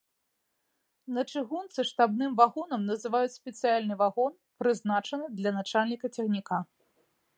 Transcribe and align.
На 1.17 1.21
чыгунцы 1.33 1.83
штабным 1.89 2.31
вагонам 2.39 2.81
называюць 2.93 3.35
спецыяльны 3.39 3.95
вагон, 4.01 4.33
прызначаны 4.65 5.25
для 5.43 5.51
начальніка 5.59 6.07
цягніка. 6.19 6.57